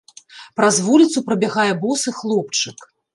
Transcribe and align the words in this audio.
Праз 0.59 0.79
вуліцу 0.87 1.23
прабягае 1.27 1.67
босы 1.83 2.09
хлопчык. 2.21 2.77